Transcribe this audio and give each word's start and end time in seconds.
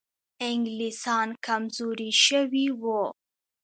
انګلیسان 0.47 1.29
کمزوري 1.45 2.11
شوي 2.25 2.65
وو. 2.81 3.01